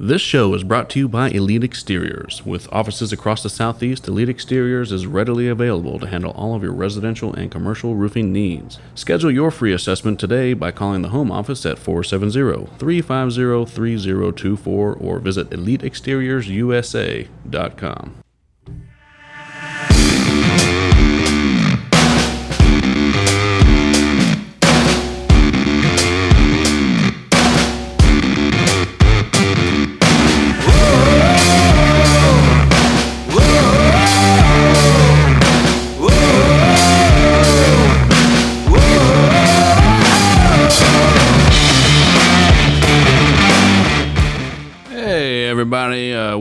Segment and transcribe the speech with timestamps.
[0.00, 2.46] This show is brought to you by Elite Exteriors.
[2.46, 6.72] With offices across the Southeast, Elite Exteriors is readily available to handle all of your
[6.72, 8.78] residential and commercial roofing needs.
[8.94, 15.18] Schedule your free assessment today by calling the home office at 470 350 3024 or
[15.18, 18.14] visit EliteExteriorsUSA.com.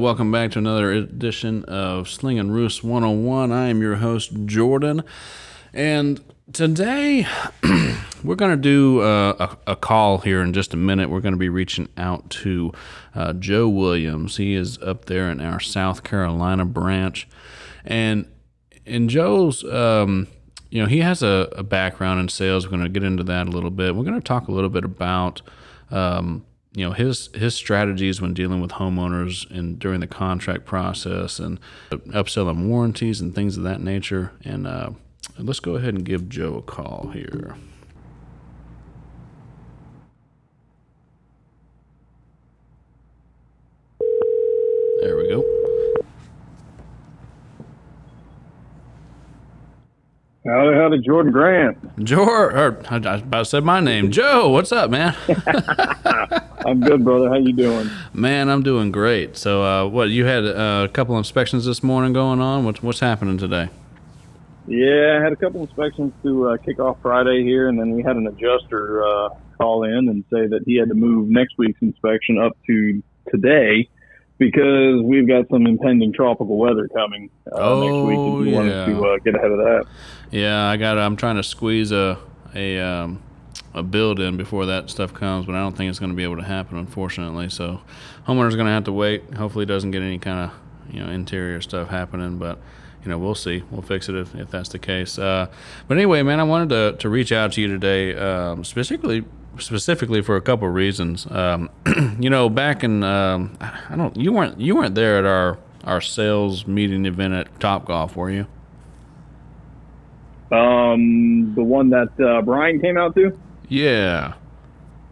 [0.07, 3.51] welcome back to another edition of Slinging Roofs 101.
[3.51, 5.03] I am your host, Jordan,
[5.73, 7.27] and today
[8.23, 11.09] we're going to do uh, a, a call here in just a minute.
[11.09, 12.71] We're going to be reaching out to
[13.15, 14.37] uh, Joe Williams.
[14.37, 17.27] He is up there in our South Carolina branch,
[17.83, 18.31] and
[18.85, 20.27] in Joe's, um,
[20.69, 22.65] you know, he has a, a background in sales.
[22.65, 23.93] We're going to get into that a little bit.
[23.93, 25.41] We're going to talk a little bit about
[25.91, 26.45] um,
[26.77, 31.59] you know his his strategies when dealing with homeowners and during the contract process and
[31.89, 34.31] upselling warranties and things of that nature.
[34.45, 34.91] And uh,
[35.39, 37.55] let's go ahead and give Joe a call here.
[45.01, 45.56] There we go.
[50.47, 51.77] Howdy, howdy, Jordan Grant.
[52.05, 54.11] Joe, or I about said my name.
[54.11, 55.13] Joe, what's up, man?
[56.65, 57.27] I'm good, brother.
[57.27, 57.89] How you doing?
[58.13, 59.35] man, I'm doing great.
[59.35, 62.63] So, uh, what you had uh, a couple inspections this morning going on?
[62.63, 63.67] What's what's happening today?
[64.67, 68.01] Yeah, I had a couple inspections to uh, kick off Friday here, and then we
[68.01, 71.81] had an adjuster uh, call in and say that he had to move next week's
[71.81, 73.89] inspection up to today
[74.37, 78.85] because we've got some impending tropical weather coming uh, next week, Oh, and we wanted
[78.85, 79.85] to uh, get ahead of that.
[80.31, 80.97] Yeah, I got.
[80.97, 82.17] I'm trying to squeeze a
[82.53, 83.21] a um,
[83.73, 86.23] a build in before that stuff comes, but I don't think it's going to be
[86.23, 87.49] able to happen, unfortunately.
[87.49, 87.81] So,
[88.27, 89.33] homeowner's going to have to wait.
[89.35, 92.59] Hopefully, it doesn't get any kind of you know interior stuff happening, but.
[93.03, 93.63] You know, we'll see.
[93.71, 95.17] We'll fix it if, if that's the case.
[95.17, 95.47] Uh,
[95.87, 99.23] but anyway, man, I wanted to, to reach out to you today, um, specifically
[99.59, 101.25] specifically for a couple of reasons.
[101.29, 101.69] Um,
[102.19, 106.01] you know, back in um, I don't you weren't you weren't there at our our
[106.01, 108.47] sales meeting event at Top Golf, were you?
[110.51, 113.37] Um, the one that uh, Brian came out to?
[113.67, 114.33] Yeah.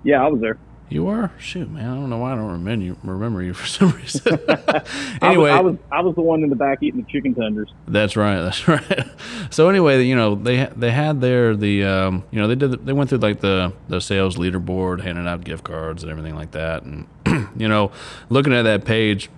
[0.03, 0.57] Yeah, I was there.
[0.87, 1.31] You were?
[1.39, 1.89] Shoot, man.
[1.89, 4.39] I don't know why I don't remember you, remember you for some reason.
[4.47, 4.83] I
[5.23, 7.73] anyway, was, I was I was the one in the back eating the chicken tenders.
[7.87, 8.39] that's right.
[8.39, 9.03] That's right.
[9.49, 12.93] So anyway, you know, they they had there the um, you know, they did they
[12.93, 16.83] went through like the the sales leaderboard, handing out gift cards and everything like that
[16.83, 17.07] and
[17.57, 17.91] you know,
[18.29, 19.29] looking at that page,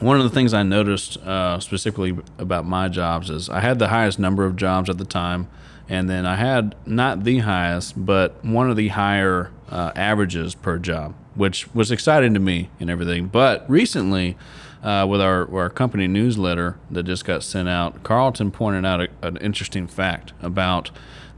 [0.00, 3.88] one of the things I noticed uh, specifically about my jobs is I had the
[3.88, 5.48] highest number of jobs at the time,
[5.88, 10.78] and then I had not the highest, but one of the higher uh, averages per
[10.78, 13.26] job, which was exciting to me and everything.
[13.26, 14.36] But recently,
[14.82, 19.08] uh, with our, our company newsletter that just got sent out, Carlton pointed out a,
[19.22, 20.90] an interesting fact about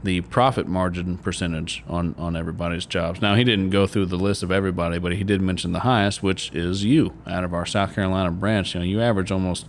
[0.03, 3.21] the profit margin percentage on, on everybody's jobs.
[3.21, 6.21] Now, he didn't go through the list of everybody, but he did mention the highest,
[6.21, 8.73] which is you out of our South Carolina branch.
[8.73, 9.65] You know, you average almost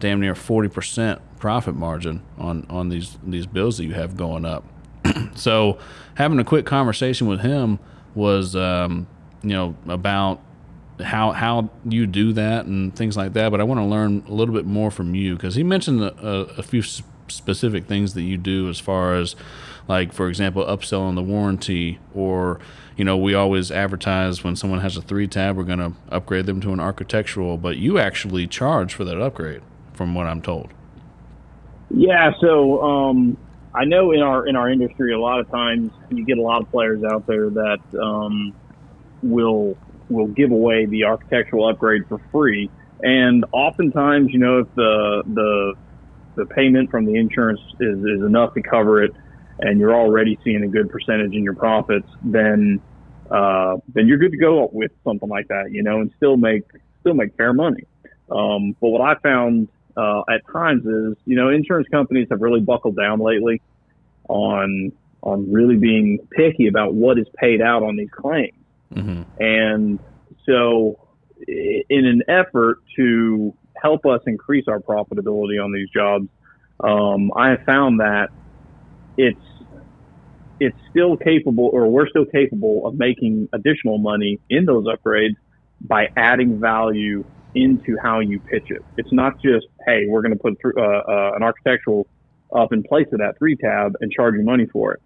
[0.00, 4.64] damn near 40% profit margin on, on these, these bills that you have going up.
[5.34, 5.78] so,
[6.14, 7.78] having a quick conversation with him
[8.14, 9.06] was, um,
[9.42, 10.40] you know, about
[11.02, 13.50] how how you do that and things like that.
[13.50, 16.26] But I want to learn a little bit more from you because he mentioned a,
[16.26, 16.82] a, a few
[17.28, 19.36] specific things that you do as far as,
[19.88, 22.60] like for example, upselling the warranty, or
[22.96, 26.46] you know, we always advertise when someone has a three tab, we're going to upgrade
[26.46, 30.72] them to an architectural, but you actually charge for that upgrade, from what I'm told.
[31.90, 33.36] Yeah, so um,
[33.74, 36.62] I know in our in our industry, a lot of times you get a lot
[36.62, 38.54] of players out there that um,
[39.22, 39.76] will
[40.08, 42.70] will give away the architectural upgrade for free,
[43.02, 45.74] and oftentimes, you know, if the the
[46.36, 49.12] the payment from the insurance is, is enough to cover it,
[49.60, 52.80] and you're already seeing a good percentage in your profits, then
[53.30, 56.62] uh, then you're good to go with something like that, you know, and still make
[57.00, 57.84] still make fair money.
[58.30, 62.60] Um, but what I found uh, at times is, you know, insurance companies have really
[62.60, 63.60] buckled down lately
[64.28, 64.92] on
[65.22, 68.52] on really being picky about what is paid out on these claims.
[68.92, 69.98] hmm And
[70.46, 70.98] so,
[71.46, 73.54] in an effort to
[73.84, 76.26] help us increase our profitability on these jobs,
[76.82, 78.28] um, I have found that
[79.16, 79.46] it's
[80.60, 85.36] it's still capable, or we're still capable of making additional money in those upgrades,
[85.80, 88.82] by adding value into how you pitch it.
[88.96, 92.06] It's not just, hey, we're going to put uh, uh, an architectural
[92.54, 95.00] up in place of that three tab and charge you money for it.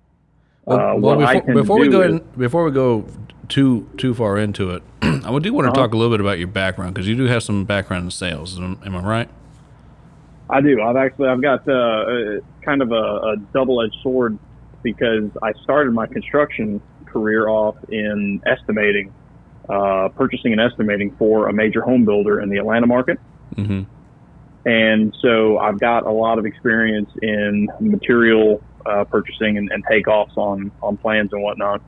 [0.69, 3.07] Well, uh, well before, before we go is, in, before we go
[3.49, 5.73] too too far into it, I do want to uh-huh.
[5.73, 8.59] talk a little bit about your background because you do have some background in sales.
[8.59, 9.31] Am, am, I right?
[10.51, 10.83] I do.
[10.83, 14.39] I've actually I've got uh, kind of a, a double edged sword
[14.83, 19.11] because I started my construction career off in estimating,
[19.71, 23.19] uh, purchasing and estimating for a major home builder in the Atlanta market.
[23.55, 23.85] Mm-hmm.
[24.69, 30.37] And so I've got a lot of experience in material uh, purchasing and, and takeoffs
[30.37, 31.83] on, on plans and whatnot.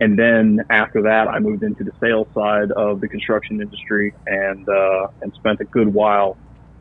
[0.00, 4.68] And then after that, I moved into the sales side of the construction industry and,
[4.68, 6.36] uh, and spent a good while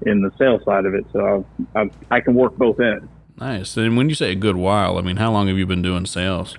[0.06, 1.06] in the sales side of it.
[1.12, 3.10] So I've, I've, i can work both ends.
[3.40, 3.76] Nice.
[3.78, 6.06] And when you say a good while, I mean, how long have you been doing
[6.06, 6.58] sales?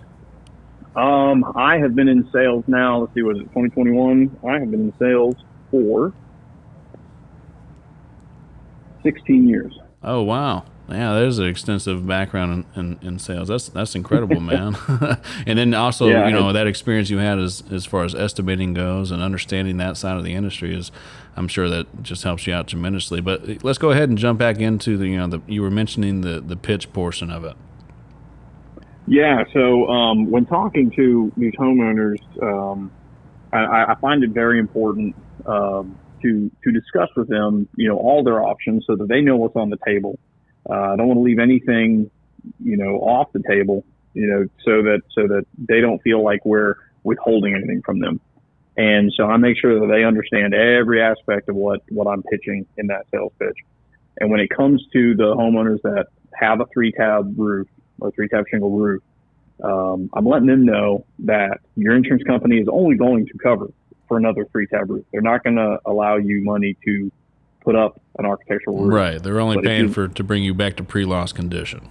[0.96, 3.00] Um, I have been in sales now.
[3.00, 4.36] Let's see, was it 2021?
[4.48, 5.36] I have been in sales
[5.70, 6.12] for
[9.04, 9.78] 16 years.
[10.02, 10.64] Oh wow!
[10.88, 13.48] Yeah, there's an extensive background in, in, in sales.
[13.48, 14.76] That's that's incredible, man.
[15.46, 18.74] and then also, yeah, you know, that experience you had as as far as estimating
[18.74, 20.90] goes and understanding that side of the industry is,
[21.36, 23.20] I'm sure that just helps you out tremendously.
[23.20, 26.22] But let's go ahead and jump back into the you know the you were mentioning
[26.22, 27.56] the the pitch portion of it.
[29.06, 29.44] Yeah.
[29.52, 32.90] So um, when talking to these homeowners, um,
[33.52, 38.22] I, I, find it very important um, to to discuss with them, you know, all
[38.22, 40.18] their options so that they know what's on the table.
[40.68, 42.10] Uh, I don't want to leave anything,
[42.62, 43.84] you know, off the table,
[44.14, 48.20] you know, so that so that they don't feel like we're withholding anything from them.
[48.76, 52.66] And so I make sure that they understand every aspect of what what I'm pitching
[52.76, 53.56] in that sales pitch.
[54.20, 57.68] And when it comes to the homeowners that have a three tab roof
[58.00, 59.02] or three tab shingle roof,
[59.62, 63.68] um, I'm letting them know that your insurance company is only going to cover
[64.06, 65.04] for another three tab roof.
[65.12, 67.10] They're not going to allow you money to
[67.60, 68.92] put up an architectural roof.
[68.92, 69.22] Right.
[69.22, 71.88] They're only but paying you, for to bring you back to pre-loss condition.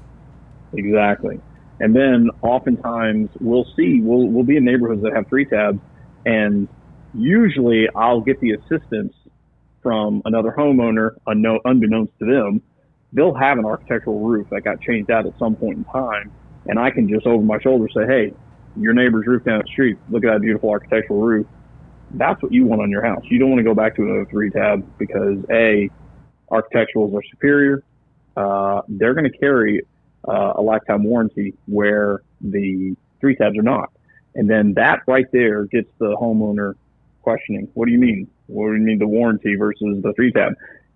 [0.74, 1.40] Exactly.
[1.80, 5.80] And then oftentimes we'll see we'll we'll be in neighborhoods that have three tabs,
[6.26, 6.68] and
[7.14, 9.14] usually I'll get the assistance
[9.84, 12.62] from another homeowner, unbeknownst to them.
[13.14, 16.32] They'll have an architectural roof that got changed out at some point in time,
[16.66, 18.34] and I can just over my shoulder say, "Hey,
[18.76, 19.98] your neighbor's roof down the street.
[20.10, 21.48] Look at that beautiful architectural roof
[22.12, 23.24] that's what you want on your house.
[23.26, 25.90] You don't want to go back to another three tab because a
[26.52, 27.84] architecturals are superior.
[28.36, 29.82] Uh, they're going to carry
[30.28, 33.92] uh, a lifetime warranty where the three tabs are not.
[34.36, 36.76] And then that right there gets the homeowner
[37.22, 38.30] questioning, what do you mean?
[38.46, 40.54] What do you mean the warranty versus the three tab?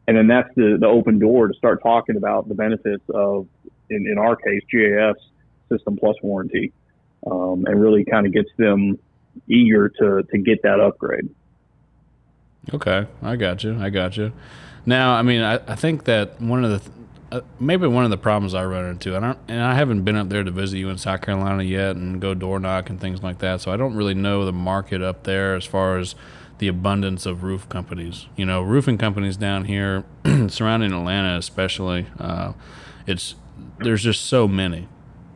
[0.07, 3.47] And then that's the, the open door to start talking about the benefits of,
[3.89, 5.15] in, in our case, GAF
[5.69, 6.71] system plus warranty,
[7.29, 8.97] um, and really kind of gets them
[9.47, 11.29] eager to to get that upgrade.
[12.73, 13.79] Okay, I got you.
[13.79, 14.31] I got you.
[14.85, 16.91] Now, I mean, I, I think that one of the th-
[17.31, 20.17] uh, maybe one of the problems I run into, and I, and I haven't been
[20.17, 23.23] up there to visit you in South Carolina yet and go door knock and things
[23.23, 26.13] like that, so I don't really know the market up there as far as
[26.57, 28.27] the abundance of roof companies.
[28.35, 30.03] You know, roofing companies down here,
[30.49, 32.53] surrounding Atlanta especially, uh,
[33.07, 33.35] it's
[33.79, 34.87] there's just so many.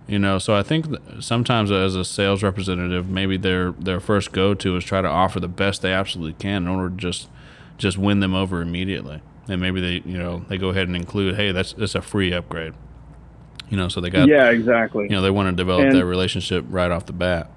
[0.07, 0.85] You know, so I think
[1.19, 5.39] sometimes as a sales representative, maybe their their first go to is try to offer
[5.39, 7.27] the best they absolutely can in order to just
[7.77, 9.21] just win them over immediately.
[9.47, 12.33] And maybe they you know they go ahead and include, hey, that's that's a free
[12.33, 12.73] upgrade.
[13.69, 15.05] You know, so they got yeah exactly.
[15.05, 17.49] You know, they want to develop and, that relationship right off the bat.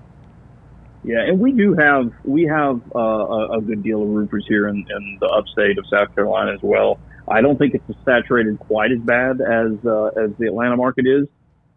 [1.04, 4.68] Yeah, and we do have we have uh, a, a, good deal of roofers here
[4.68, 6.98] in, in the upstate of South Carolina as well.
[7.28, 11.28] I don't think it's saturated quite as bad as uh, as the Atlanta market is,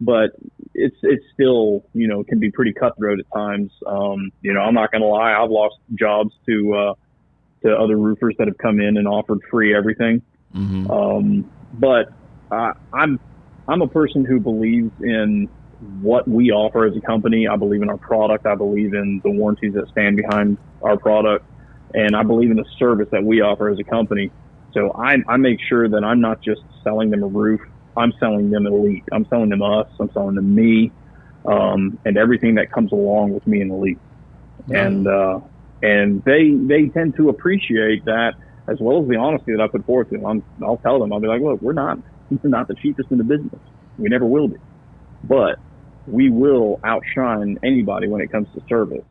[0.04, 0.30] but
[0.74, 3.70] it's it's still you know can be pretty cutthroat at times.
[3.86, 6.94] Um, you know, I'm not gonna lie, I've lost jobs to uh,
[7.62, 10.22] to other roofers that have come in and offered free everything.
[10.54, 10.90] Mm-hmm.
[10.90, 12.12] Um, but
[12.50, 13.20] uh, I'm
[13.68, 15.48] I'm a person who believes in
[16.00, 17.48] what we offer as a company.
[17.48, 18.46] I believe in our product.
[18.46, 21.44] I believe in the warranties that stand behind our product,
[21.94, 24.30] and I believe in the service that we offer as a company.
[24.74, 27.60] So I, I make sure that I'm not just selling them a roof
[27.96, 29.04] I'm selling them elite.
[29.12, 29.88] I'm selling them us.
[30.00, 30.90] I'm selling them me,
[31.44, 33.98] um, and everything that comes along with me and elite.
[34.70, 35.40] And uh,
[35.82, 38.34] and they they tend to appreciate that
[38.68, 40.26] as well as the honesty that I put forth to them.
[40.26, 41.12] I'm, I'll tell them.
[41.12, 41.98] I'll be like, look, we're not
[42.30, 43.60] we're not the cheapest in the business.
[43.98, 44.58] We never will be,
[45.24, 45.58] but
[46.06, 49.04] we will outshine anybody when it comes to service.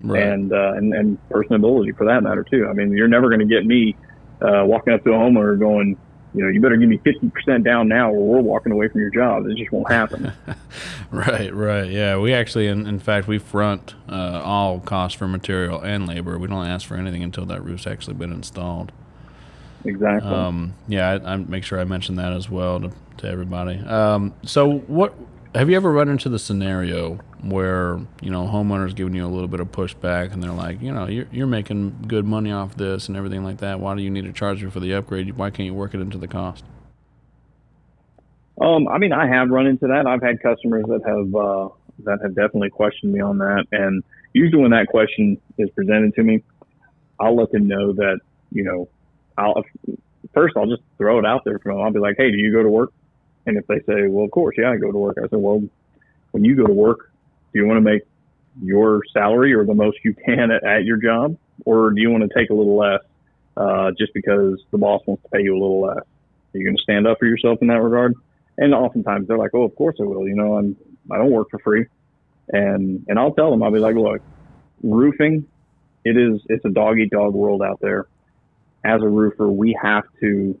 [0.00, 0.22] Right.
[0.22, 2.66] And, uh, and and personability for that matter too.
[2.68, 3.96] I mean, you're never going to get me
[4.40, 5.96] uh, walking up to a homeowner going,
[6.34, 9.10] you know, you better give me 50% down now or we're walking away from your
[9.10, 9.46] job.
[9.46, 10.32] It just won't happen.
[11.10, 11.90] right, right.
[11.90, 12.16] Yeah.
[12.18, 16.38] We actually, in, in fact, we front uh, all costs for material and labor.
[16.38, 18.92] We don't ask for anything until that roof's actually been installed.
[19.84, 20.30] Exactly.
[20.30, 23.78] Um, yeah, I, I, make sure I mention that as well to, to everybody.
[23.80, 25.14] Um, so, what
[25.54, 29.48] have you ever run into the scenario where you know homeowners giving you a little
[29.48, 33.08] bit of pushback and they're like, you know, you're, you're making good money off this
[33.08, 33.80] and everything like that.
[33.80, 35.36] Why do you need to charge me for the upgrade?
[35.36, 36.64] Why can't you work it into the cost?
[38.60, 40.06] Um, I mean, I have run into that.
[40.06, 41.68] I've had customers that have uh,
[42.04, 46.22] that have definitely questioned me on that, and usually when that question is presented to
[46.22, 46.42] me,
[47.20, 48.88] I'll let them know that you know,
[49.36, 49.62] I'll
[50.32, 51.82] first I'll just throw it out there for them.
[51.82, 52.92] I'll be like, hey, do you go to work?
[53.46, 55.16] And if they say, well, of course, yeah, I go to work.
[55.18, 55.62] I said, well,
[56.30, 57.10] when you go to work,
[57.52, 58.02] do you want to make
[58.62, 62.22] your salary or the most you can at, at your job, or do you want
[62.22, 63.00] to take a little less
[63.56, 65.98] uh, just because the boss wants to pay you a little less?
[66.54, 68.14] Are you going to stand up for yourself in that regard?
[68.58, 70.76] And oftentimes they're like, "Oh, of course I will." You know, I'm
[71.10, 71.86] I don't work for free,
[72.50, 74.20] and and I'll tell them I'll be like, "Look,
[74.82, 75.46] roofing,
[76.04, 78.06] it is it's a dog eat dog world out there.
[78.84, 80.58] As a roofer, we have to,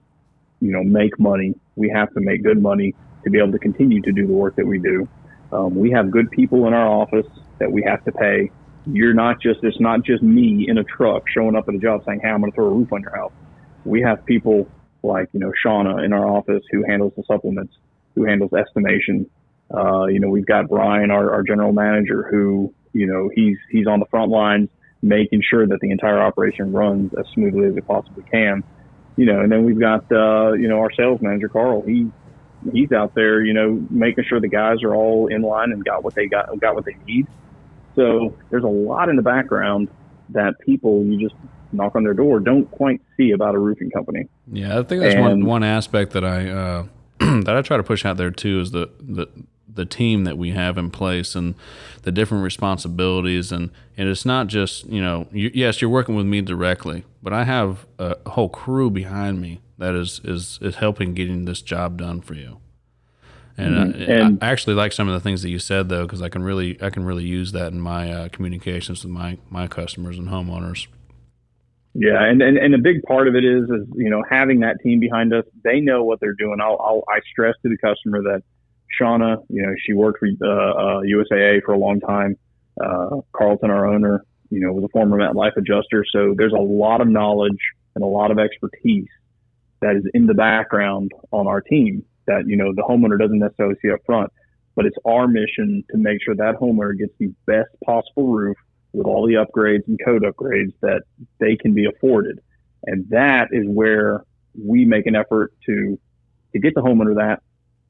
[0.62, 1.54] you know, make money.
[1.76, 4.56] We have to make good money to be able to continue to do the work
[4.56, 5.08] that we do."
[5.52, 7.26] Um, we have good people in our office
[7.58, 8.50] that we have to pay.
[8.86, 12.02] You're not just, it's not just me in a truck showing up at a job
[12.06, 13.32] saying, Hey, I'm going to throw a roof on your house.
[13.84, 14.66] We have people
[15.02, 17.74] like, you know, Shauna in our office who handles the supplements,
[18.14, 19.28] who handles estimation.
[19.72, 23.86] Uh, you know, we've got Brian, our, our general manager, who, you know, he's, he's
[23.86, 24.68] on the front lines
[25.02, 28.62] making sure that the entire operation runs as smoothly as it possibly can.
[29.16, 32.10] You know, and then we've got, uh, you know, our sales manager, Carl, he,
[32.72, 36.02] he's out there, you know, making sure the guys are all in line and got
[36.02, 37.26] what they got, got what they need.
[37.94, 39.88] So there's a lot in the background
[40.30, 41.38] that people you just
[41.72, 44.28] knock on their door don't quite see about a roofing company.
[44.50, 46.86] Yeah, I think that's and, one one aspect that I uh,
[47.18, 49.28] that I try to push out there too is the the
[49.74, 51.54] the team that we have in place and
[52.02, 56.26] the different responsibilities and and it's not just you know you, yes you're working with
[56.26, 61.14] me directly but I have a whole crew behind me that is is is helping
[61.14, 62.58] getting this job done for you.
[63.56, 64.10] And, mm-hmm.
[64.10, 66.28] I, and I, actually like some of the things that you said though, because I
[66.28, 70.18] can really I can really use that in my uh, communications with my my customers
[70.18, 70.86] and homeowners.
[71.94, 74.78] Yeah, and, and and a big part of it is is you know having that
[74.82, 75.44] team behind us.
[75.62, 76.58] They know what they're doing.
[76.60, 78.42] I'll, I'll I stress to the customer that
[79.00, 82.36] Shauna, you know, she worked for uh, uh, USAA for a long time.
[82.82, 86.04] Uh, Carlton, our owner, you know, was a former MetLife adjuster.
[86.12, 87.58] So there's a lot of knowledge
[87.94, 89.08] and a lot of expertise
[89.80, 93.76] that is in the background on our team that, you know, the homeowner doesn't necessarily
[93.82, 94.32] see up front.
[94.74, 98.56] But it's our mission to make sure that homeowner gets the best possible roof
[98.92, 101.02] with all the upgrades and code upgrades that
[101.38, 102.40] they can be afforded.
[102.84, 104.24] And that is where
[104.58, 105.98] we make an effort to,
[106.52, 107.42] to get the homeowner that.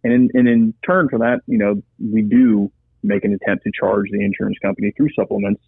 [0.04, 2.71] And in, and in turn for that, you know, we do
[3.02, 5.62] make an attempt to charge the insurance company through supplements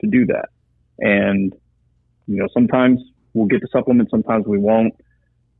[0.00, 0.48] to do that.
[0.98, 1.52] And,
[2.26, 3.00] you know, sometimes
[3.34, 4.94] we'll get the supplement, sometimes we won't.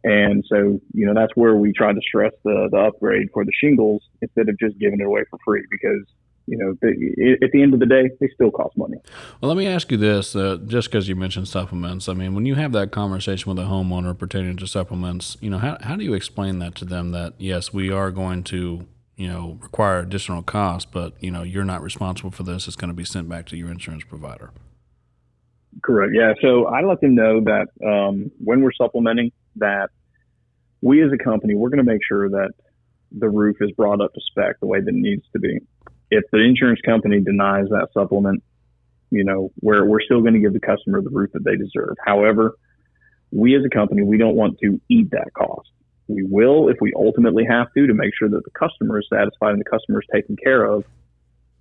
[0.03, 3.53] And so, you know, that's where we try to stress the, the upgrade for the
[3.53, 6.07] shingles instead of just giving it away for free because,
[6.47, 8.97] you know, they, at the end of the day, they still cost money.
[9.41, 12.09] Well, let me ask you this, uh, just because you mentioned supplements.
[12.09, 15.59] I mean, when you have that conversation with a homeowner pertaining to supplements, you know,
[15.59, 19.29] how, how do you explain that to them that, yes, we are going to, you
[19.29, 22.67] know, require additional costs, but, you know, you're not responsible for this.
[22.67, 24.51] It's going to be sent back to your insurance provider.
[25.85, 26.13] Correct.
[26.15, 26.33] Yeah.
[26.43, 29.91] So I let them know that um, when we're supplementing, that
[30.81, 32.51] we as a company, we're going to make sure that
[33.13, 35.61] the roof is brought up to spec the way that it needs to be.
[36.11, 38.43] If the insurance company denies that supplement,
[39.11, 41.97] you know, we're, we're still going to give the customer the roof that they deserve.
[42.05, 42.57] However,
[43.31, 45.69] we as a company, we don't want to eat that cost.
[46.09, 49.53] We will if we ultimately have to to make sure that the customer is satisfied
[49.53, 50.85] and the customer is taken care of.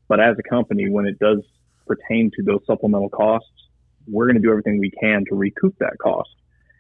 [0.08, 1.40] But as a company, when it does
[1.86, 3.50] pertain to those supplemental costs,
[4.08, 6.30] we're going to do everything we can to recoup that cost.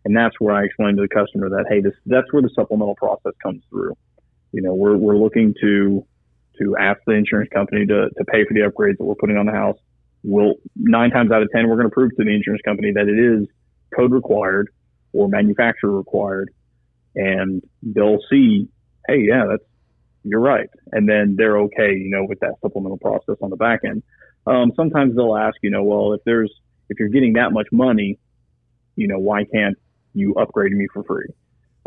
[0.05, 2.95] And that's where I explain to the customer that, hey, this, that's where the supplemental
[2.95, 3.95] process comes through.
[4.51, 6.05] You know, we're, we're looking to,
[6.59, 9.45] to ask the insurance company to, to pay for the upgrades that we're putting on
[9.45, 9.77] the house.
[10.23, 13.07] We'll nine times out of 10, we're going to prove to the insurance company that
[13.07, 13.47] it is
[13.95, 14.69] code required
[15.13, 16.51] or manufacturer required.
[17.15, 18.67] And they'll see,
[19.07, 19.63] hey, yeah, that's,
[20.23, 20.69] you're right.
[20.91, 24.03] And then they're okay, you know, with that supplemental process on the back end.
[24.45, 26.51] Um, sometimes they'll ask, you know, well, if there's,
[26.89, 28.19] if you're getting that much money,
[28.95, 29.77] you know, why can't
[30.13, 31.27] you upgrade me for free?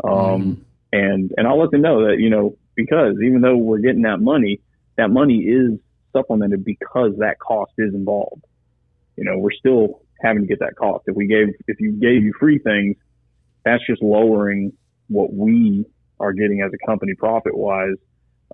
[0.03, 0.57] Um, mm.
[0.91, 4.19] and, and I'll let them know that, you know, because even though we're getting that
[4.19, 4.61] money,
[4.97, 5.79] that money is
[6.11, 8.43] supplemented because that cost is involved.
[9.17, 11.03] You know, we're still having to get that cost.
[11.07, 12.95] If we gave, if you gave you free things,
[13.65, 14.73] that's just lowering
[15.07, 15.85] what we
[16.19, 17.97] are getting as a company profit wise,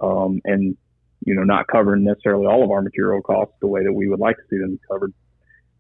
[0.01, 0.75] um, and
[1.25, 4.19] you know not covering necessarily all of our material costs the way that we would
[4.19, 5.13] like to see them covered.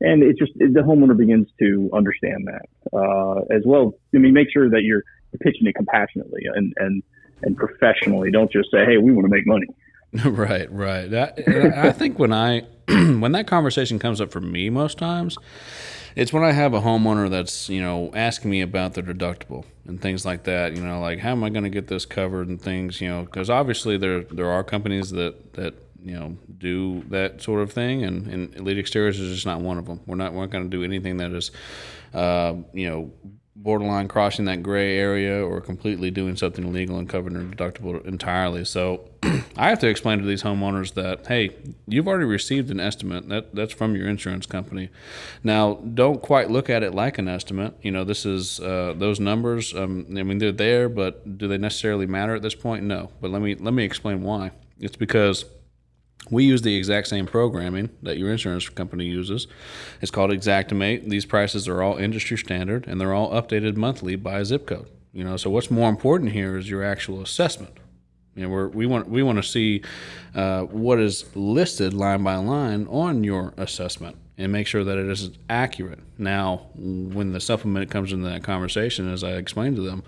[0.01, 3.93] And it just it, the homeowner begins to understand that uh, as well.
[4.13, 5.03] I mean, make sure that you're
[5.41, 7.03] pitching it compassionately and and
[7.43, 8.31] and professionally.
[8.31, 9.67] Don't just say, "Hey, we want to make money."
[10.25, 11.13] right, right.
[11.13, 15.37] I, I think when I when that conversation comes up for me, most times,
[16.15, 20.01] it's when I have a homeowner that's you know asking me about their deductible and
[20.01, 20.75] things like that.
[20.75, 23.01] You know, like how am I going to get this covered and things.
[23.01, 27.61] You know, because obviously there there are companies that that you know do that sort
[27.61, 29.99] of thing, and, and Elite Exteriors is just not one of them.
[30.07, 31.51] We're not we're not going to do anything that is,
[32.13, 33.11] uh, you know
[33.61, 38.63] borderline crossing that gray area or completely doing something illegal and covering their deductible entirely.
[38.63, 39.09] So
[39.57, 43.53] I have to explain to these homeowners that hey, you've already received an estimate that
[43.53, 44.89] that's from your insurance company.
[45.43, 47.75] Now, don't quite look at it like an estimate.
[47.81, 49.73] You know, this is uh, those numbers.
[49.75, 52.83] Um, I mean, they're there, but do they necessarily matter at this point?
[52.83, 53.11] No.
[53.19, 54.51] But let me let me explain why.
[54.79, 55.43] It's because
[56.29, 59.47] we use the exact same programming that your insurance company uses.
[60.01, 61.09] It's called Xactimate.
[61.09, 64.89] These prices are all industry standard and they're all updated monthly by zip code.
[65.13, 67.73] You know, so what's more important here is your actual assessment.
[68.35, 69.81] You know, we want we want to see
[70.35, 75.07] uh, what is listed line by line on your assessment and make sure that it
[75.07, 75.99] is accurate.
[76.17, 80.03] Now, when the supplement comes into that conversation, as I explained to them,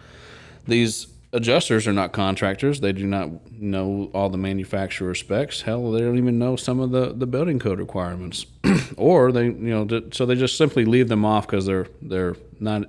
[0.66, 2.80] these adjusters are not contractors.
[2.80, 5.62] They do not know all the manufacturer specs.
[5.62, 8.46] Hell, they don't even know some of the, the building code requirements,
[8.98, 12.84] or they you know so they just simply leave them off because they're they're not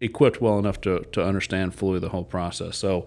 [0.00, 2.76] equipped well enough to to understand fully the whole process.
[2.76, 3.06] So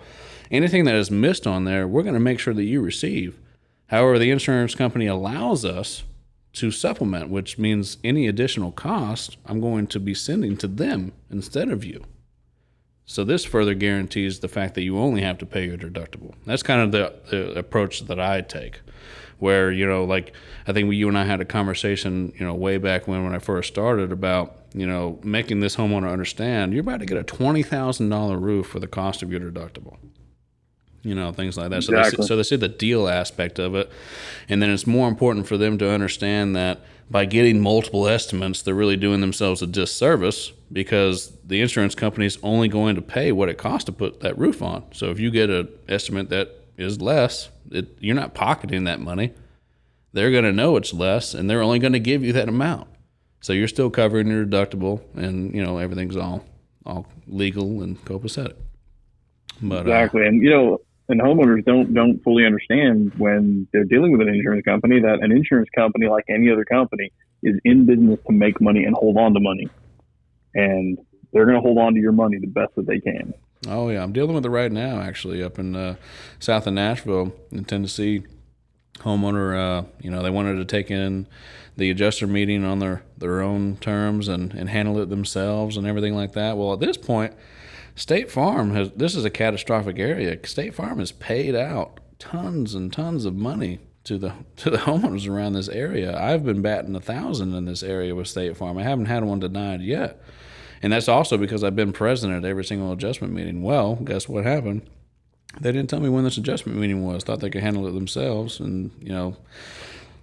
[0.52, 3.40] anything that is missed on there, we're going to make sure that you receive.
[3.88, 6.04] However, the insurance company allows us
[6.54, 11.70] to supplement, which means any additional cost I'm going to be sending to them instead
[11.70, 12.04] of you.
[13.10, 16.36] So this further guarantees the fact that you only have to pay your deductible.
[16.46, 18.82] That's kind of the, the approach that I take,
[19.40, 20.32] where you know, like
[20.68, 23.40] I think you and I had a conversation, you know, way back when when I
[23.40, 27.64] first started about you know making this homeowner understand you're about to get a twenty
[27.64, 29.98] thousand dollar roof for the cost of your deductible
[31.02, 32.12] you know things like that exactly.
[32.12, 33.90] so, they, so they see the deal aspect of it
[34.48, 38.74] and then it's more important for them to understand that by getting multiple estimates they're
[38.74, 43.50] really doing themselves a disservice because the insurance company is only going to pay what
[43.50, 44.84] it costs to put that roof on.
[44.94, 49.34] So if you get an estimate that is less it, you're not pocketing that money.
[50.14, 52.88] They're going to know it's less and they're only going to give you that amount.
[53.42, 56.46] So you're still covering your deductible and you know everything's all
[56.86, 58.56] all legal and copacetic.
[59.62, 60.24] But, uh, exactly.
[60.24, 64.30] Uh, and you know and homeowners don't don't fully understand when they're dealing with an
[64.34, 67.12] insurance company that an insurance company, like any other company,
[67.44, 69.68] is in business to make money and hold on to money,
[70.54, 70.98] and
[71.34, 73.34] they're going to hold on to your money the best that they can.
[73.68, 75.02] Oh yeah, I'm dealing with it right now.
[75.02, 75.96] Actually, up in uh,
[76.40, 78.24] south of Nashville, in Tennessee,
[79.00, 81.28] homeowner, uh, you know, they wanted to take in
[81.76, 86.16] the adjuster meeting on their their own terms and and handle it themselves and everything
[86.16, 86.56] like that.
[86.56, 87.34] Well, at this point
[88.00, 90.40] State Farm has this is a catastrophic area.
[90.48, 95.30] State Farm has paid out tons and tons of money to the to the homeowners
[95.30, 96.18] around this area.
[96.18, 98.78] I've been batting a thousand in this area with State Farm.
[98.78, 100.24] I haven't had one denied yet.
[100.82, 103.64] And that's also because I've been present at every single adjustment meeting.
[103.64, 104.90] Well, guess what happened?
[105.60, 107.26] They didn't tell me when this adjustment meeting was.
[107.26, 109.36] Thought they could handle it themselves and, you know,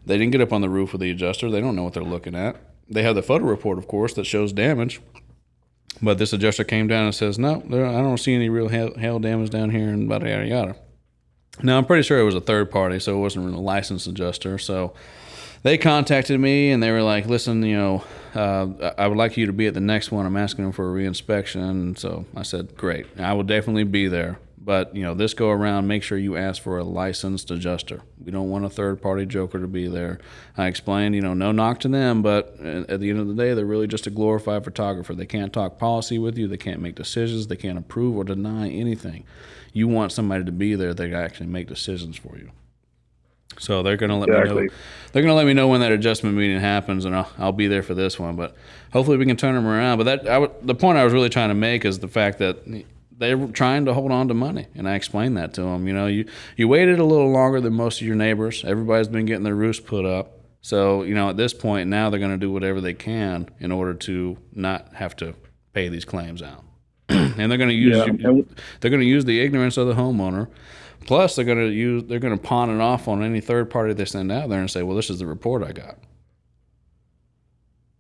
[0.07, 1.51] they didn't get up on the roof with the adjuster.
[1.51, 2.57] They don't know what they're looking at.
[2.89, 5.03] They have the photo report, of course, that shows damage.
[6.03, 8.95] But this adjuster came down and says, no, there, I don't see any real hail,
[8.95, 10.77] hail damage down here and yada, yada, yada.
[11.63, 14.59] Now, I'm pretty sure it was a third party, so it wasn't a licensed adjuster.
[14.59, 14.93] So
[15.63, 18.05] they contacted me and they were like, listen, you know,
[18.35, 20.27] uh, I would like you to be at the next one.
[20.27, 21.99] I'm asking them for a reinspection.
[21.99, 23.07] So I said, great.
[23.19, 24.39] I will definitely be there.
[24.67, 28.01] But you know, this go around, make sure you ask for a licensed adjuster.
[28.23, 30.19] We don't want a third party joker to be there.
[30.57, 33.35] I explained, you know, no knock to them, but uh, at the end of the
[33.35, 35.15] day, they're really just a glorified photographer.
[35.15, 36.49] They can't talk policy with you.
[36.49, 37.47] They can't make decisions.
[37.47, 39.23] They can't approve or deny anything.
[39.73, 42.51] You want somebody to be there that can actually make decisions for you.
[43.61, 44.63] So they're gonna let exactly.
[44.63, 44.75] me know.
[45.13, 47.85] They're gonna let me know when that adjustment meeting happens, and I'll, I'll be there
[47.85, 48.35] for this one.
[48.35, 48.57] But
[48.93, 49.99] hopefully we can turn them around.
[49.99, 52.39] But that I w- the point I was really trying to make is the fact
[52.39, 52.67] that
[53.19, 55.87] they're trying to hold on to money, and I explained that to them.
[55.87, 56.27] You know, you
[56.57, 58.65] you waited a little longer than most of your neighbors.
[58.65, 62.21] Everybody's been getting their roofs put up, so you know at this point now they're
[62.21, 65.35] going to do whatever they can in order to not have to
[65.73, 66.65] pay these claims out,
[67.09, 68.33] and they're going to use yeah.
[68.81, 70.49] they're going to use the ignorance of the homeowner.
[71.07, 73.95] Plus, they're going to use they're going to pawn it off on any third party
[73.95, 75.99] they send out there and say, "Well, this is the report I got."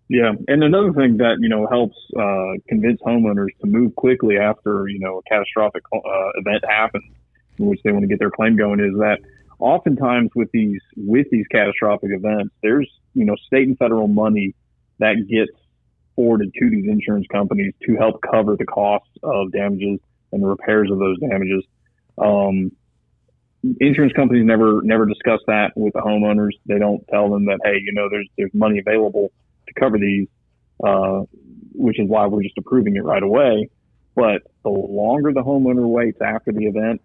[0.08, 4.86] Yeah, and another thing that you know helps uh, convince homeowners to move quickly after
[4.88, 7.12] you know a catastrophic uh, event happens,
[7.58, 9.18] in which they want to get their claim going, is that
[9.58, 14.54] oftentimes with these with these catastrophic events, there's you know state and federal money
[15.00, 15.50] that gets
[16.14, 19.98] forwarded to these insurance companies to help cover the costs of damages
[20.32, 21.64] and the repairs of those damages.
[22.16, 22.70] Um,
[23.80, 26.52] insurance companies never never discuss that with the homeowners.
[26.66, 29.32] They don't tell them that hey, you know, there's there's money available
[29.66, 30.28] to cover these,
[30.84, 31.22] uh,
[31.72, 33.68] which is why we're just approving it right away.
[34.14, 37.02] But the longer the homeowner waits after the event,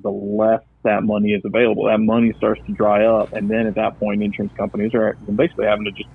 [0.00, 1.86] the less that money is available.
[1.86, 5.66] That money starts to dry up, and then at that point, insurance companies are basically
[5.66, 6.08] having to just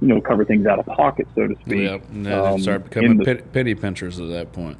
[0.00, 1.88] you know cover things out of pocket, so to speak.
[2.10, 4.78] And then um, start becoming the, pity pinchers at that point.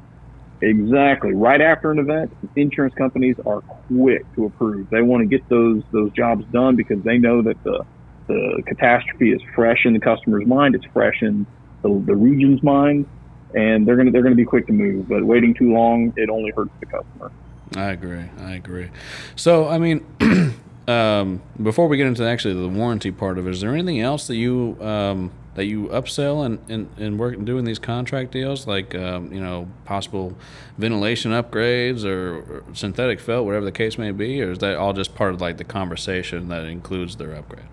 [0.61, 1.33] Exactly.
[1.33, 4.89] Right after an event, insurance companies are quick to approve.
[4.89, 7.85] They want to get those those jobs done because they know that the
[8.27, 10.75] the catastrophe is fresh in the customer's mind.
[10.75, 11.45] It's fresh in
[11.81, 13.07] the, the region's mind,
[13.53, 15.07] and they're gonna they're gonna be quick to move.
[15.07, 17.31] But waiting too long, it only hurts the customer.
[17.75, 18.25] I agree.
[18.39, 18.89] I agree.
[19.35, 20.05] So, I mean,
[20.87, 24.27] um, before we get into actually the warranty part of it, is there anything else
[24.27, 28.95] that you um, that you upsell and and, and work doing these contract deals, like
[28.95, 30.35] um, you know possible
[30.77, 34.93] ventilation upgrades or, or, synthetic felt, whatever the case may be, or is that all
[34.93, 37.65] just part of like the conversation that includes their upgrade?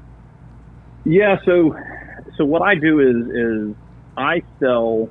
[1.05, 1.37] Yeah.
[1.45, 1.75] So,
[2.37, 3.17] so what I do is
[3.73, 3.77] is
[4.17, 5.09] I sell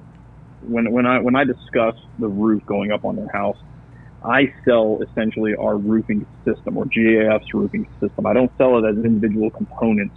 [0.61, 3.57] when when I when I discuss the roof going up on their house.
[4.23, 8.25] I sell essentially our roofing system or GAF's roofing system.
[8.25, 10.15] I don't sell it as individual components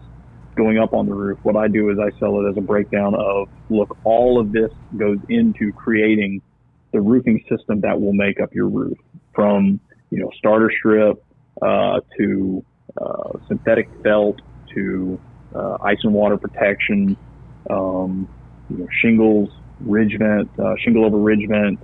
[0.57, 1.39] going up on the roof.
[1.43, 4.71] What I do is I sell it as a breakdown of look, all of this
[4.99, 6.41] goes into creating
[6.93, 8.99] the roofing system that will make up your roof
[9.35, 9.81] from,
[10.11, 11.17] you know, starter strip,
[11.63, 12.65] uh, to,
[13.01, 14.37] uh, synthetic felt
[14.75, 15.21] to,
[15.55, 17.17] uh, ice and water protection,
[17.71, 18.29] um,
[18.69, 21.81] you know, shingles, ridge vent, uh, shingle over ridge vent,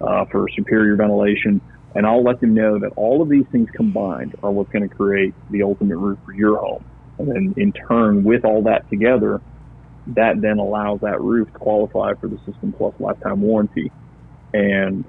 [0.00, 1.60] uh, for superior ventilation.
[1.94, 4.94] And I'll let them know that all of these things combined are what's going to
[4.94, 6.84] create the ultimate roof for your home.
[7.18, 9.40] And then in turn, with all that together,
[10.06, 13.92] that then allows that roof to qualify for the System Plus lifetime warranty.
[14.54, 15.04] And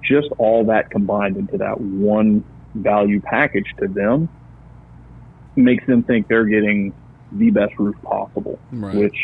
[0.00, 4.28] just all that combined into that one value package to them
[5.56, 6.92] makes them think they're getting
[7.34, 8.94] the best roof possible, right.
[8.94, 9.16] which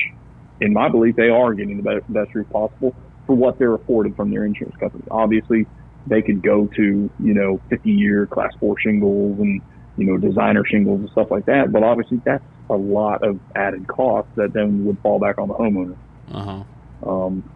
[0.61, 2.94] in my belief, they are getting the best roof possible
[3.27, 5.05] for what they're afforded from their insurance company.
[5.11, 5.66] Obviously,
[6.07, 9.61] they could go to, you know, 50 year class four shingles and
[10.01, 11.70] you know, designer shingles and stuff like that.
[11.73, 15.55] But obviously, that's a lot of added cost that then would fall back on the
[15.55, 15.96] homeowner.
[16.33, 17.11] Uh-huh.
[17.11, 17.51] Um,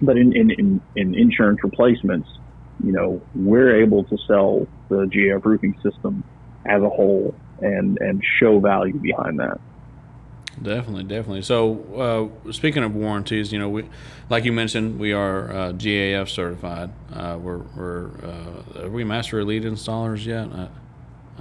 [0.00, 2.28] but in, in, in, in insurance replacements,
[2.82, 6.24] you know, we're able to sell the GAF roofing system
[6.64, 9.60] as a whole and, and show value behind that.
[10.62, 11.42] Definitely, definitely.
[11.42, 13.86] So, uh, speaking of warranties, you know, we,
[14.28, 16.90] like you mentioned, we are uh, GAF certified.
[17.12, 20.48] Uh, we're, we're uh, are we master elite installers yet?
[20.52, 20.68] I,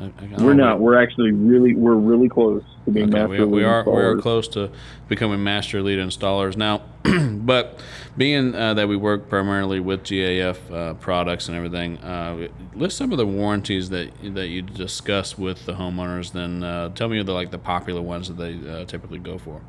[0.05, 0.79] I we're not.
[0.79, 3.45] We're actually really we're really close to being okay, master.
[3.45, 3.95] We, we are installers.
[3.95, 4.71] we are close to
[5.09, 6.81] becoming master elite installers now.
[7.49, 7.79] but
[8.15, 13.11] being uh, that we work primarily with GAF uh, products and everything, uh, list some
[13.11, 16.31] of the warranties that that you discuss with the homeowners.
[16.31, 19.61] Then uh, tell me the like the popular ones that they uh, typically go for.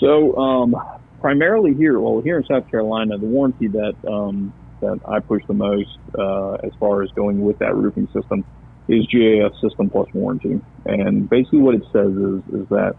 [0.00, 0.74] So um,
[1.20, 5.54] primarily here, well, here in South Carolina, the warranty that um, that I push the
[5.54, 5.96] most
[6.64, 8.44] as far as going with that roofing system
[8.88, 10.60] is GAF System Plus warranty.
[10.86, 12.96] And basically, what it says is is that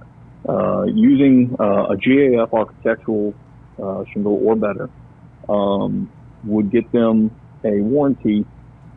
[0.85, 3.33] using uh, a GAF architectural
[3.81, 4.89] uh, shingle or better
[5.49, 6.11] um,
[6.43, 7.31] would get them
[7.63, 8.45] a warranty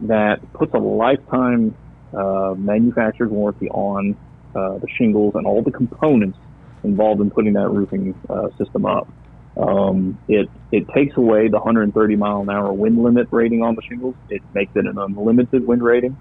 [0.03, 1.75] that puts a lifetime
[2.13, 4.17] uh, manufacturer's warranty on
[4.55, 6.39] uh, the shingles and all the components
[6.83, 9.09] involved in putting that roofing uh, system up.
[9.57, 13.83] Um, it it takes away the 130 mile an hour wind limit rating on the
[13.83, 14.15] shingles.
[14.29, 16.17] It makes it an unlimited wind rating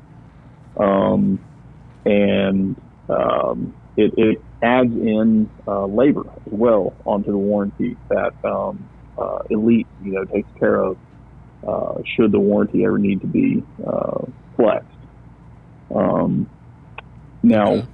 [0.78, 1.40] um,
[2.06, 2.76] and
[3.10, 9.40] um, it, it, adds in uh, labor as well onto the warranty that um, uh,
[9.50, 10.98] Elite, you know, takes care of
[11.68, 14.26] uh, should the warranty ever need to be uh,
[14.56, 14.88] flexed.
[15.94, 16.50] Um,
[17.44, 17.88] now,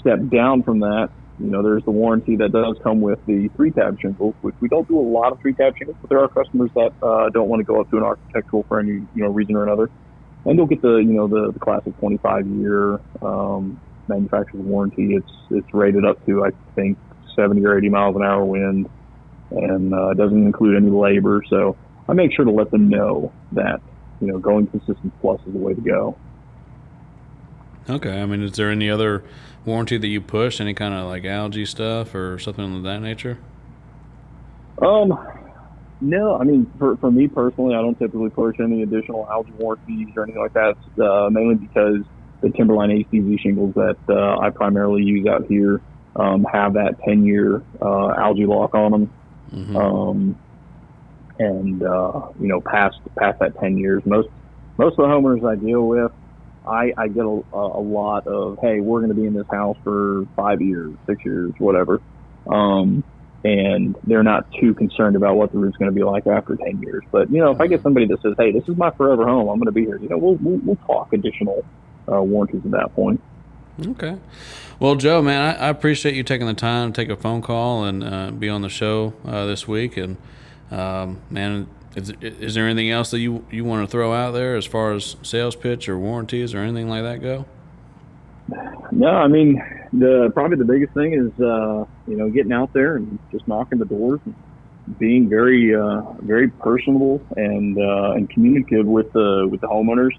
[0.00, 3.70] step down from that, you know, there's the warranty that does come with the three
[3.70, 6.28] tab shingles, which we don't do a lot of three tab shingles, but there are
[6.28, 9.28] customers that uh, don't want to go up to an architectural for any you know
[9.28, 9.90] reason or another
[10.44, 13.80] and you'll get the you know the, the classic 25 year um,
[14.14, 15.14] manufacturer's warranty.
[15.14, 16.98] It's it's rated up to I think
[17.36, 18.88] 70 or 80 miles an hour wind,
[19.50, 21.42] and uh, doesn't include any labor.
[21.48, 21.76] So
[22.08, 23.80] I make sure to let them know that
[24.20, 26.16] you know going consistent plus is the way to go.
[27.90, 29.24] Okay, I mean, is there any other
[29.64, 30.60] warranty that you push?
[30.60, 33.38] Any kind of like algae stuff or something of that nature?
[34.80, 35.18] Um,
[36.00, 40.08] no, I mean, for, for me personally, I don't typically push any additional algae warranties
[40.16, 42.04] or anything like that, uh, mainly because
[42.42, 45.80] the Timberline ACZ shingles that uh, I primarily use out here
[46.16, 49.12] um, have that 10 year uh, algae lock on them.
[49.52, 49.76] Mm-hmm.
[49.76, 50.38] Um,
[51.38, 54.28] and, uh, you know, past, past that 10 years, most,
[54.76, 56.12] most of the homeowners I deal with,
[56.66, 59.76] I, I get a, a lot of, hey, we're going to be in this house
[59.82, 62.00] for five years, six years, whatever.
[62.46, 63.02] Um,
[63.44, 66.80] and they're not too concerned about what the roof's going to be like after 10
[66.82, 67.02] years.
[67.10, 69.48] But, you know, if I get somebody that says, hey, this is my forever home,
[69.48, 71.64] I'm going to be here, you know, we'll, we'll, we'll talk additional
[72.10, 73.20] uh, warranties at that point.
[73.86, 74.18] Okay.
[74.78, 77.84] Well, Joe, man, I, I, appreciate you taking the time to take a phone call
[77.84, 79.96] and uh, be on the show uh, this week.
[79.96, 80.16] And,
[80.70, 84.56] um, man, is, is there anything else that you, you want to throw out there
[84.56, 87.46] as far as sales pitch or warranties or anything like that go?
[88.90, 89.62] No, I mean,
[89.92, 93.78] the probably the biggest thing is uh, you know getting out there and just knocking
[93.78, 94.34] the doors, and
[94.98, 100.12] being very uh, very personable and uh, and communicative with the with the homeowners.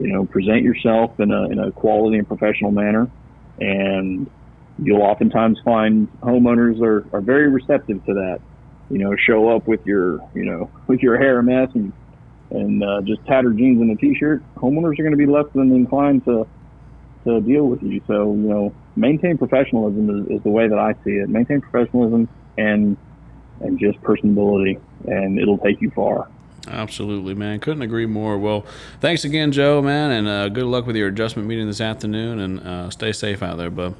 [0.00, 3.10] You know, present yourself in a in a quality and professional manner,
[3.58, 4.30] and
[4.78, 8.38] you'll oftentimes find homeowners are, are very receptive to that.
[8.88, 11.92] You know, show up with your you know with your hair a mess and
[12.50, 14.42] and uh, just tattered jeans and a t-shirt.
[14.56, 16.46] Homeowners are going to be less than inclined to
[17.26, 18.00] to deal with you.
[18.06, 21.28] So, you know, maintain professionalism is, is the way that I see it.
[21.28, 22.96] Maintain professionalism and
[23.60, 26.28] and just personability, and it'll take you far.
[26.68, 27.60] Absolutely, man.
[27.60, 28.38] Couldn't agree more.
[28.38, 28.64] Well,
[29.00, 32.60] thanks again, Joe, man, and uh, good luck with your adjustment meeting this afternoon, and
[32.60, 33.94] uh, stay safe out there, bud.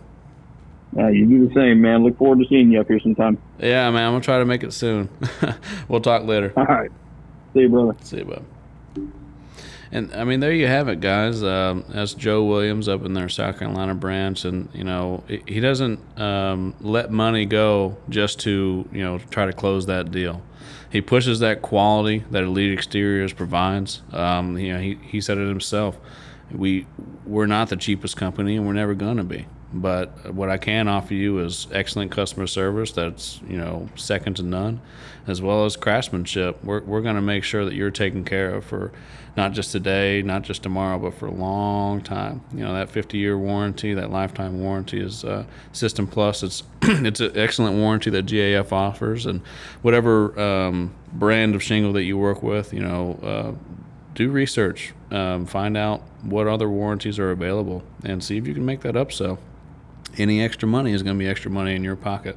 [0.96, 2.02] Uh, you do the same, man.
[2.02, 3.38] Look forward to seeing you up here sometime.
[3.58, 4.06] Yeah, man.
[4.06, 5.08] I'm gonna try to make it soon.
[5.88, 6.52] we'll talk later.
[6.56, 6.90] All right.
[7.54, 7.96] See you, brother.
[8.02, 8.44] See you, bud.
[9.92, 11.42] And I mean, there you have it, guys.
[11.42, 16.00] Um, that's Joe Williams up in their South Carolina branch, and you know he doesn't
[16.18, 20.42] um, let money go just to you know try to close that deal.
[20.90, 24.02] He pushes that quality that Elite Exteriors provides.
[24.12, 25.98] Um, you know, he he said it himself.
[26.52, 26.86] We
[27.26, 29.46] we're not the cheapest company, and we're never going to be.
[29.72, 34.42] But what I can offer you is excellent customer service that's you know second to
[34.42, 34.80] none,
[35.28, 36.62] as well as craftsmanship.
[36.64, 38.90] We're we're going to make sure that you're taken care of for
[39.36, 42.42] not just today, not just tomorrow, but for a long time.
[42.52, 46.42] You know that 50-year warranty, that lifetime warranty is uh, System Plus.
[46.42, 49.40] It's it's an excellent warranty that GAF offers, and
[49.82, 53.18] whatever um, brand of shingle that you work with, you know.
[53.22, 53.76] Uh,
[54.12, 58.66] do research, um, find out what other warranties are available, and see if you can
[58.66, 59.38] make that upsell
[60.18, 62.36] any extra money is going to be extra money in your pocket.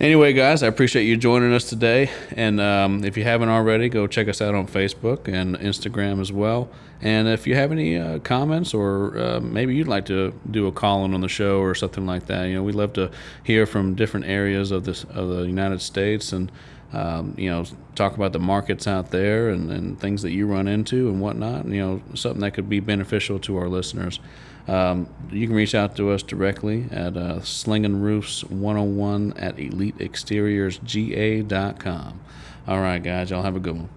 [0.00, 2.10] Anyway, guys, I appreciate you joining us today.
[2.34, 6.32] And um, if you haven't already, go check us out on Facebook and Instagram as
[6.32, 6.70] well.
[7.02, 10.72] And if you have any uh, comments or uh, maybe you'd like to do a
[10.72, 13.10] call in on the show or something like that, you know, we'd love to
[13.44, 16.50] hear from different areas of this of the United States and
[16.92, 20.66] um, you know, talk about the markets out there and, and things that you run
[20.66, 21.66] into and whatnot.
[21.66, 24.18] You know, something that could be beneficial to our listeners.
[24.68, 32.20] Um, you can reach out to us directly at uh, Slinging Roofs 101 at EliteExteriorsGA.com.
[32.68, 33.88] All right, guys, y'all have a good one.